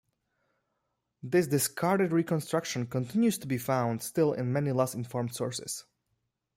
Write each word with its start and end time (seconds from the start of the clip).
This 1.21 1.45
discarded 1.45 2.11
reconstruction 2.11 2.87
continues 2.87 3.37
to 3.37 3.45
be 3.45 3.59
found 3.59 4.01
still 4.01 4.33
in 4.33 4.51
many 4.51 4.71
less 4.71 4.95
informed 4.95 5.35
sources. 5.35 5.85